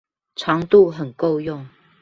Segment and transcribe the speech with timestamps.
[0.33, 1.69] 長度很夠用